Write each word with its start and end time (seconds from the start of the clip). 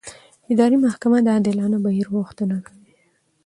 اداري 0.51 0.77
محاکمه 0.83 1.19
د 1.23 1.27
عادلانه 1.35 1.77
بهیر 1.85 2.07
غوښتنه 2.15 2.55
کوي. 2.67 2.91